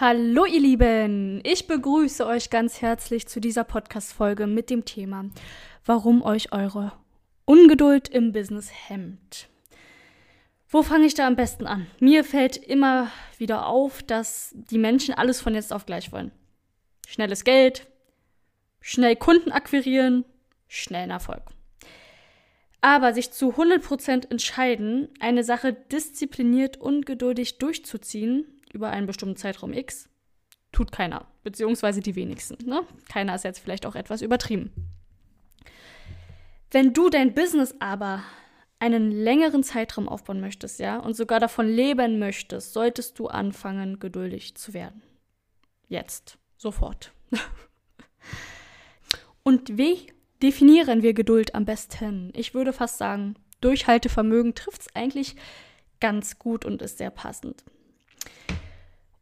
[0.00, 5.24] Hallo ihr Lieben, ich begrüße euch ganz herzlich zu dieser Podcast-Folge mit dem Thema,
[5.84, 6.92] warum euch eure
[7.46, 9.48] Ungeduld im Business hemmt.
[10.68, 11.88] Wo fange ich da am besten an?
[11.98, 16.30] Mir fällt immer wieder auf, dass die Menschen alles von jetzt auf gleich wollen.
[17.08, 17.88] Schnelles Geld,
[18.80, 20.24] schnell Kunden akquirieren,
[20.68, 21.42] schnellen Erfolg.
[22.80, 29.72] Aber sich zu 100% entscheiden, eine Sache diszipliniert und geduldig durchzuziehen, über einen bestimmten Zeitraum
[29.72, 30.08] X,
[30.72, 32.58] tut keiner, beziehungsweise die wenigsten.
[32.66, 32.82] Ne?
[33.08, 34.72] Keiner ist jetzt vielleicht auch etwas übertrieben.
[36.70, 38.22] Wenn du dein Business aber
[38.78, 44.54] einen längeren Zeitraum aufbauen möchtest, ja, und sogar davon leben möchtest, solltest du anfangen, geduldig
[44.54, 45.02] zu werden.
[45.88, 47.12] Jetzt, sofort.
[49.42, 52.32] und wie definieren wir Geduld am besten?
[52.36, 55.34] Ich würde fast sagen, Durchhaltevermögen trifft es eigentlich
[56.00, 57.64] ganz gut und ist sehr passend.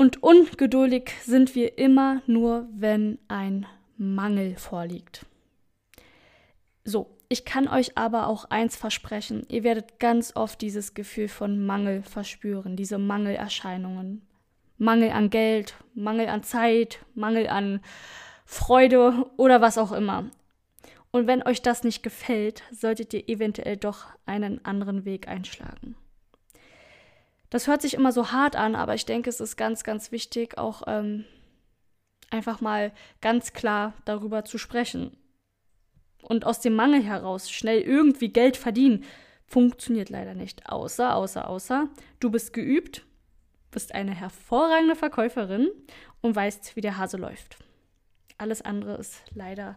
[0.00, 3.66] Und ungeduldig sind wir immer nur, wenn ein
[3.98, 5.26] Mangel vorliegt.
[6.84, 11.66] So, ich kann euch aber auch eins versprechen, ihr werdet ganz oft dieses Gefühl von
[11.66, 14.26] Mangel verspüren, diese Mangelerscheinungen.
[14.78, 17.82] Mangel an Geld, Mangel an Zeit, Mangel an
[18.46, 20.30] Freude oder was auch immer.
[21.10, 25.94] Und wenn euch das nicht gefällt, solltet ihr eventuell doch einen anderen Weg einschlagen.
[27.50, 30.56] Das hört sich immer so hart an, aber ich denke, es ist ganz, ganz wichtig,
[30.56, 31.24] auch ähm,
[32.30, 35.16] einfach mal ganz klar darüber zu sprechen.
[36.22, 39.04] Und aus dem Mangel heraus schnell irgendwie Geld verdienen,
[39.46, 40.70] funktioniert leider nicht.
[40.70, 41.88] Außer, außer, außer,
[42.20, 43.04] du bist geübt,
[43.72, 45.68] bist eine hervorragende Verkäuferin
[46.20, 47.56] und weißt, wie der Hase läuft.
[48.38, 49.76] Alles andere ist leider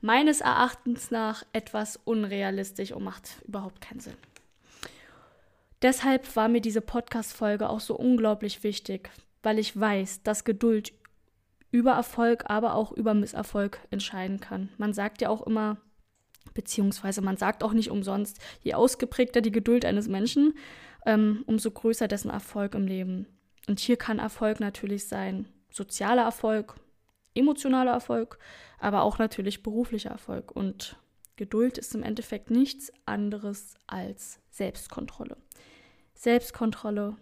[0.00, 4.16] meines Erachtens nach etwas unrealistisch und macht überhaupt keinen Sinn.
[5.86, 9.08] Deshalb war mir diese Podcast-Folge auch so unglaublich wichtig,
[9.44, 10.92] weil ich weiß, dass Geduld
[11.70, 14.68] über Erfolg, aber auch über Misserfolg entscheiden kann.
[14.78, 15.76] Man sagt ja auch immer,
[16.54, 20.54] beziehungsweise man sagt auch nicht umsonst, je ausgeprägter die Geduld eines Menschen,
[21.06, 23.28] ähm, umso größer dessen Erfolg im Leben.
[23.68, 26.74] Und hier kann Erfolg natürlich sein sozialer Erfolg,
[27.32, 28.40] emotionaler Erfolg,
[28.80, 30.50] aber auch natürlich beruflicher Erfolg.
[30.50, 30.96] Und
[31.36, 35.36] Geduld ist im Endeffekt nichts anderes als Selbstkontrolle.
[36.16, 37.16] Selbstkontrolle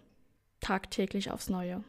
[0.61, 1.83] tagtäglich aufs Neue.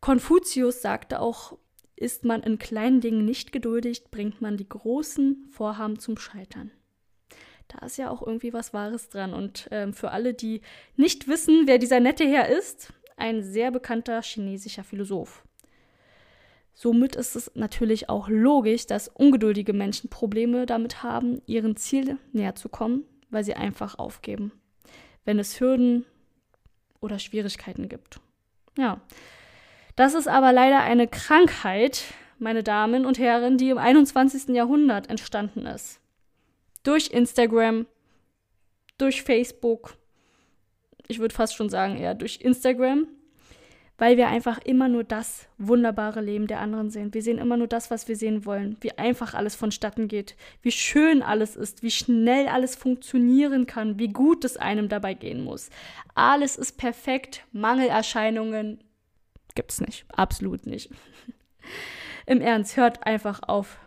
[0.00, 1.58] Konfuzius sagte auch,
[1.96, 6.70] ist man in kleinen Dingen nicht geduldig, bringt man die großen Vorhaben zum Scheitern.
[7.68, 9.32] Da ist ja auch irgendwie was Wahres dran.
[9.32, 10.60] Und ähm, für alle, die
[10.96, 15.44] nicht wissen, wer dieser nette Herr ist, ein sehr bekannter chinesischer Philosoph.
[16.74, 22.56] Somit ist es natürlich auch logisch, dass ungeduldige Menschen Probleme damit haben, ihren Ziel näher
[22.56, 24.52] zu kommen, weil sie einfach aufgeben
[25.24, 26.04] wenn es Hürden
[27.00, 28.20] oder Schwierigkeiten gibt.
[28.76, 29.00] Ja,
[29.96, 32.02] das ist aber leider eine Krankheit,
[32.38, 34.48] meine Damen und Herren, die im 21.
[34.48, 36.00] Jahrhundert entstanden ist.
[36.82, 37.86] Durch Instagram,
[38.98, 39.96] durch Facebook,
[41.06, 43.06] ich würde fast schon sagen eher durch Instagram,
[43.96, 47.14] weil wir einfach immer nur das wunderbare Leben der anderen sehen.
[47.14, 50.72] Wir sehen immer nur das, was wir sehen wollen, wie einfach alles vonstatten geht, wie
[50.72, 55.70] schön alles ist, wie schnell alles funktionieren kann, wie gut es einem dabei gehen muss.
[56.14, 58.82] Alles ist perfekt, Mangelerscheinungen
[59.54, 60.90] gibt's nicht, absolut nicht.
[62.26, 63.78] Im Ernst, hört einfach auf,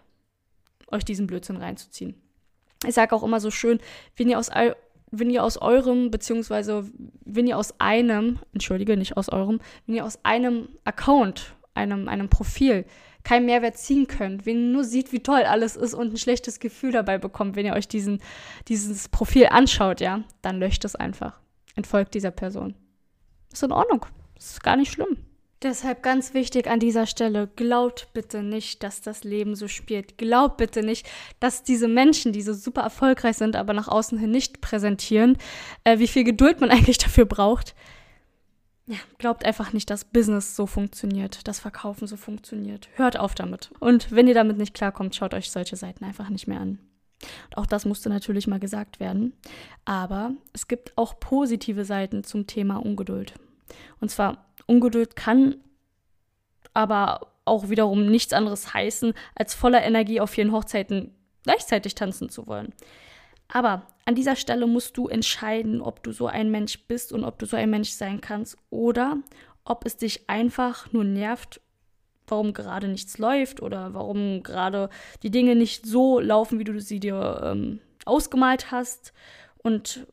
[0.89, 2.15] euch diesen Blödsinn reinzuziehen.
[2.85, 3.79] Ich sage auch immer so schön,
[4.15, 4.49] wenn ihr aus
[5.11, 6.85] wenn ihr aus eurem, beziehungsweise
[7.25, 12.29] wenn ihr aus einem, entschuldige, nicht aus eurem, wenn ihr aus einem Account, einem, einem
[12.29, 12.85] Profil
[13.23, 16.59] keinen Mehrwert ziehen könnt, wenn ihr nur sieht, wie toll alles ist und ein schlechtes
[16.59, 18.21] Gefühl dabei bekommt, wenn ihr euch diesen,
[18.67, 21.39] dieses Profil anschaut, ja, dann löscht es einfach.
[21.75, 22.75] Entfolgt dieser Person.
[23.51, 24.05] Ist in Ordnung.
[24.37, 25.17] Ist gar nicht schlimm.
[25.63, 30.19] Deshalb ganz wichtig an dieser Stelle, glaubt bitte nicht, dass das Leben so spielt.
[30.19, 31.07] Glaubt bitte nicht,
[31.39, 35.37] dass diese Menschen, die so super erfolgreich sind, aber nach außen hin nicht präsentieren,
[35.83, 37.73] äh, wie viel Geduld man eigentlich dafür braucht.
[38.85, 42.87] Ja, glaubt einfach nicht, dass Business so funktioniert, dass Verkaufen so funktioniert.
[42.93, 43.71] Hört auf damit.
[43.79, 46.79] Und wenn ihr damit nicht klarkommt, schaut euch solche Seiten einfach nicht mehr an.
[47.47, 49.33] Und auch das musste natürlich mal gesagt werden.
[49.85, 53.33] Aber es gibt auch positive Seiten zum Thema Ungeduld.
[53.99, 55.55] Und zwar Ungeduld kann
[56.73, 62.45] aber auch wiederum nichts anderes heißen, als voller Energie auf vielen Hochzeiten gleichzeitig tanzen zu
[62.45, 62.73] wollen.
[63.47, 67.39] Aber an dieser Stelle musst du entscheiden, ob du so ein Mensch bist und ob
[67.39, 69.17] du so ein Mensch sein kannst oder
[69.63, 71.61] ob es dich einfach nur nervt,
[72.27, 74.89] warum gerade nichts läuft oder warum gerade
[75.23, 79.13] die Dinge nicht so laufen, wie du sie dir ähm, ausgemalt hast
[79.57, 80.05] und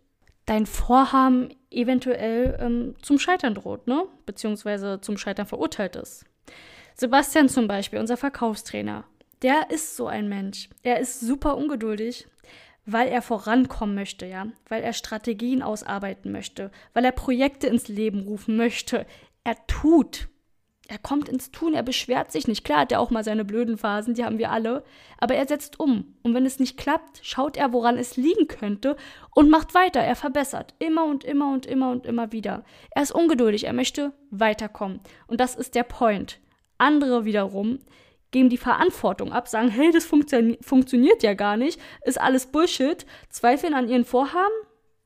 [0.46, 4.05] dein Vorhaben eventuell ähm, zum Scheitern droht, ne?
[4.26, 6.25] Beziehungsweise zum Scheitern verurteilt ist.
[6.94, 9.05] Sebastian zum Beispiel, unser Verkaufstrainer,
[9.43, 10.69] der ist so ein Mensch.
[10.82, 12.26] Er ist super ungeduldig,
[12.87, 18.20] weil er vorankommen möchte, ja, weil er Strategien ausarbeiten möchte, weil er Projekte ins Leben
[18.20, 19.06] rufen möchte.
[19.43, 20.29] Er tut.
[20.87, 22.63] Er kommt ins Tun, er beschwert sich nicht.
[22.63, 24.85] Klar hat er auch mal seine blöden Phasen, die haben wir alle,
[25.19, 26.15] aber er setzt um.
[26.23, 28.97] Und wenn es nicht klappt, schaut er, woran es liegen könnte
[29.35, 30.01] und macht weiter.
[30.01, 32.65] Er verbessert immer und immer und immer und immer wieder.
[32.91, 35.01] Er ist ungeduldig, er möchte weiterkommen.
[35.27, 36.39] Und das ist der Point.
[36.77, 37.79] Andere wiederum
[38.31, 43.07] geben die Verantwortung ab, sagen, hey, das funktio funktioniert ja gar nicht, ist alles Bullshit,
[43.31, 44.53] zweifeln an ihren Vorhaben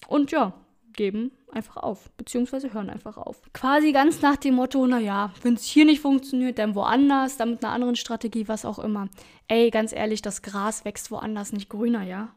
[0.09, 0.55] und ja,
[0.93, 3.41] geben einfach auf, beziehungsweise hören einfach auf.
[3.53, 7.65] Quasi ganz nach dem Motto, naja, wenn es hier nicht funktioniert, dann woanders, dann mit
[7.65, 9.09] einer anderen Strategie, was auch immer.
[9.49, 12.35] Ey, ganz ehrlich, das Gras wächst woanders nicht grüner, ja?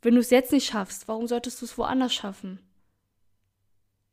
[0.00, 2.58] Wenn du es jetzt nicht schaffst, warum solltest du es woanders schaffen?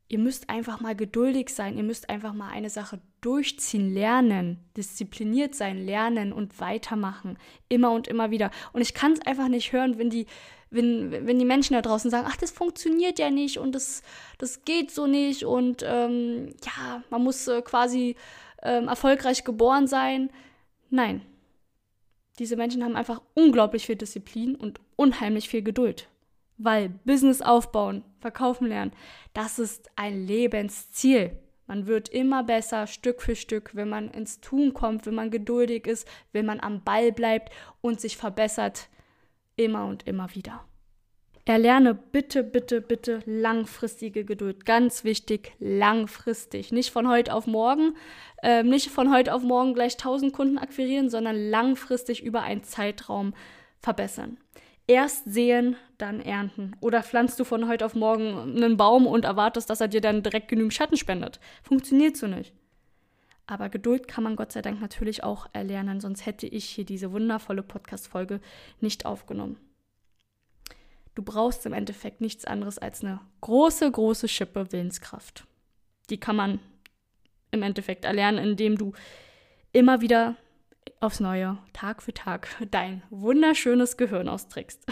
[0.09, 5.53] ihr müsst einfach mal geduldig sein, ihr müsst einfach mal eine Sache durchziehen, lernen, diszipliniert
[5.53, 7.37] sein, lernen und weitermachen,
[7.69, 8.49] immer und immer wieder.
[8.73, 10.25] Und ich kann es einfach nicht hören, wenn die,
[10.71, 14.03] wenn, wenn die Menschen da draußen sagen, ach, das funktioniert ja nicht und das,
[14.37, 18.15] das geht so nicht und ähm, ja, man muss äh, quasi
[18.61, 20.29] ähm, erfolgreich geboren sein.
[20.89, 21.21] Nein.
[22.37, 26.07] Diese Menschen haben einfach unglaublich viel Disziplin und unheimlich viel Geduld.
[26.57, 28.93] Weil Business aufbauen, verkaufen lernen,
[29.33, 31.37] das ist ein Lebensziel.
[31.67, 35.85] Man wird immer besser, Stück für Stück, wenn man ins Tun kommt, wenn man geduldig
[35.85, 38.89] ist, wenn man am Ball bleibt und sich verbessert,
[39.59, 40.65] immer und immer wieder.
[41.45, 44.65] Erlerne bitte, bitte, bitte langfristige Geduld.
[44.65, 46.71] Ganz wichtig, langfristig.
[46.71, 47.95] Nicht von heute auf morgen,
[48.43, 53.33] äh, nicht von heute auf morgen gleich 1000 Kunden akquirieren, sondern langfristig über einen Zeitraum
[53.79, 54.37] verbessern
[54.89, 56.75] erst sehen, dann ernten.
[56.81, 60.23] Oder pflanzt du von heute auf morgen einen Baum und erwartest, dass er dir dann
[60.23, 61.39] direkt genügend Schatten spendet.
[61.61, 62.53] Funktioniert so nicht.
[63.49, 67.11] Aber Geduld kann man Gott sei Dank natürlich auch erlernen, sonst hätte ich hier diese
[67.11, 68.41] wundervolle Podcast-Folge
[68.79, 69.57] nicht aufgenommen.
[71.15, 75.47] Du brauchst im Endeffekt nichts anderes als eine große, große Schippe Willenskraft.
[76.11, 76.59] Die kann man
[77.49, 78.93] im Endeffekt erlernen, indem du
[79.71, 80.35] immer wieder
[80.99, 84.85] aufs Neue, Tag für Tag, dein wunderschönes Gehirn austrickst.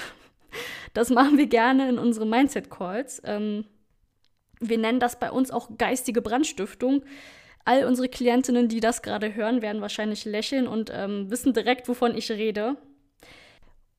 [0.96, 3.22] Das machen wir gerne in unseren Mindset-Calls.
[3.24, 3.66] Ähm,
[4.60, 7.04] wir nennen das bei uns auch geistige Brandstiftung.
[7.68, 12.16] All unsere Klientinnen, die das gerade hören, werden wahrscheinlich lächeln und ähm, wissen direkt, wovon
[12.16, 12.78] ich rede.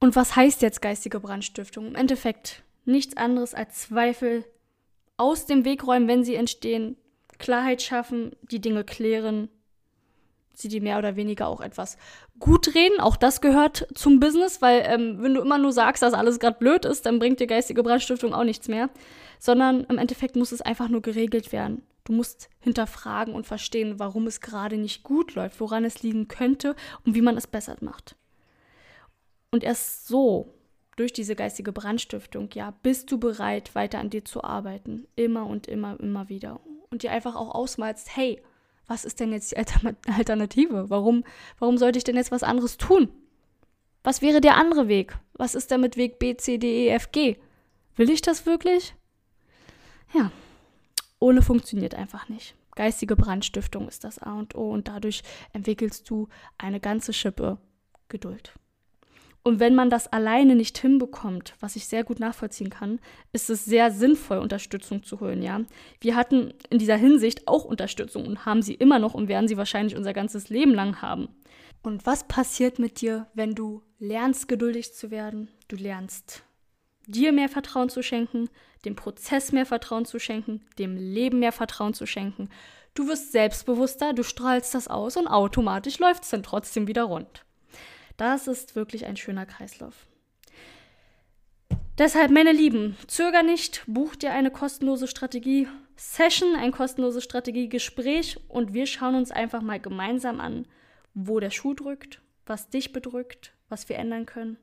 [0.00, 1.88] Und was heißt jetzt geistige Brandstiftung?
[1.88, 4.46] Im Endeffekt nichts anderes als Zweifel
[5.18, 6.96] aus dem Weg räumen, wenn sie entstehen,
[7.36, 9.50] Klarheit schaffen, die Dinge klären
[10.54, 11.98] sie die mehr oder weniger auch etwas
[12.38, 13.00] gut reden.
[13.00, 16.58] Auch das gehört zum Business, weil ähm, wenn du immer nur sagst, dass alles gerade
[16.58, 18.88] blöd ist, dann bringt dir geistige Brandstiftung auch nichts mehr.
[19.38, 21.82] Sondern im Endeffekt muss es einfach nur geregelt werden.
[22.08, 26.74] Du musst hinterfragen und verstehen, warum es gerade nicht gut läuft, woran es liegen könnte
[27.04, 28.16] und wie man es besser macht.
[29.50, 30.54] Und erst so,
[30.96, 35.06] durch diese geistige Brandstiftung, ja, bist du bereit, weiter an dir zu arbeiten.
[35.16, 36.60] Immer und immer, immer wieder.
[36.90, 38.40] Und dir einfach auch ausmalst, hey,
[38.86, 39.58] was ist denn jetzt die
[40.10, 40.88] Alternative?
[40.88, 41.24] Warum,
[41.58, 43.10] warum sollte ich denn jetzt was anderes tun?
[44.02, 45.18] Was wäre der andere Weg?
[45.34, 47.36] Was ist denn mit Weg B, C, D, E, F, G?
[47.96, 48.94] Will ich das wirklich?
[50.14, 50.32] Ja,
[51.18, 52.54] ohne funktioniert einfach nicht.
[52.74, 55.22] Geistige Brandstiftung ist das A und O und dadurch
[55.52, 57.58] entwickelst du eine ganze Schippe
[58.08, 58.54] Geduld.
[59.42, 63.00] Und wenn man das alleine nicht hinbekommt, was ich sehr gut nachvollziehen kann,
[63.32, 65.62] ist es sehr sinnvoll, Unterstützung zu holen, ja.
[66.00, 69.56] Wir hatten in dieser Hinsicht auch Unterstützung und haben sie immer noch und werden sie
[69.56, 71.28] wahrscheinlich unser ganzes Leben lang haben.
[71.82, 75.48] Und was passiert mit dir, wenn du lernst, geduldig zu werden?
[75.68, 76.44] Du lernst
[77.08, 78.48] dir mehr Vertrauen zu schenken,
[78.84, 82.48] dem Prozess mehr Vertrauen zu schenken, dem Leben mehr Vertrauen zu schenken.
[82.94, 87.44] Du wirst selbstbewusster, du strahlst das aus und automatisch läuft es dann trotzdem wieder rund.
[88.16, 90.06] Das ist wirklich ein schöner Kreislauf.
[91.98, 98.86] Deshalb, meine Lieben, zöger nicht, buch dir eine kostenlose Strategie-Session, ein kostenloses Strategiegespräch und wir
[98.86, 100.66] schauen uns einfach mal gemeinsam an,
[101.14, 104.58] wo der Schuh drückt, was dich bedrückt, was wir ändern können.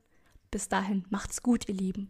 [0.49, 2.09] Bis dahin, macht's gut, ihr Lieben,